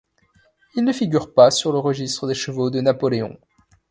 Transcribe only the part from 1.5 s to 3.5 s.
sur le registre des chevaux de Napoléon.